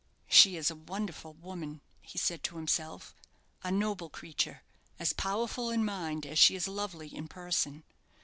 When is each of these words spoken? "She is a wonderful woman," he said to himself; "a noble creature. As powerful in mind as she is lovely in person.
"She 0.27 0.57
is 0.57 0.71
a 0.71 0.75
wonderful 0.75 1.33
woman," 1.33 1.79
he 2.01 2.17
said 2.17 2.41
to 2.45 2.55
himself; 2.55 3.13
"a 3.63 3.71
noble 3.71 4.09
creature. 4.09 4.63
As 4.97 5.13
powerful 5.13 5.69
in 5.69 5.85
mind 5.85 6.25
as 6.25 6.39
she 6.39 6.55
is 6.55 6.67
lovely 6.67 7.15
in 7.15 7.27
person. 7.27 7.83